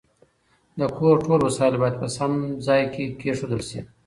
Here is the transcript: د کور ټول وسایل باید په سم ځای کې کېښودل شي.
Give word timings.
د 0.79 0.81
کور 0.97 1.15
ټول 1.25 1.39
وسایل 1.47 1.75
باید 1.81 1.95
په 2.01 2.07
سم 2.15 2.31
ځای 2.67 2.81
کې 2.93 3.03
کېښودل 3.19 3.61
شي. 3.69 3.79